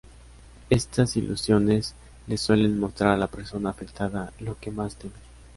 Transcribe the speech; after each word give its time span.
Estas 0.71 1.15
ilusiones 1.15 1.93
le 2.25 2.35
suelen 2.35 2.79
mostrar 2.79 3.11
a 3.13 3.17
la 3.17 3.27
persona 3.27 3.69
afectada 3.69 4.33
lo 4.39 4.57
que 4.59 4.71
más 4.71 4.95
teme. 4.95 5.13